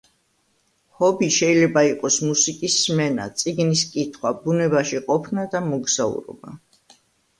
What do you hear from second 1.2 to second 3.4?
შეიძლება იყოს მუსიკის სმენა,